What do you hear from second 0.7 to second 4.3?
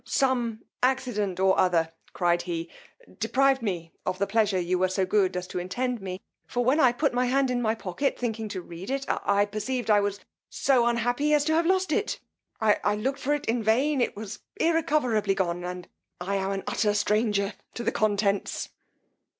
accident or other, cried he, deprived me of the